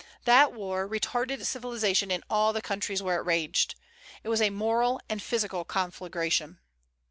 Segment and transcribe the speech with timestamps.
[0.25, 3.75] That war retarded civilization in all the countries where it raged.
[4.23, 6.57] It was a moral and physical conflagration.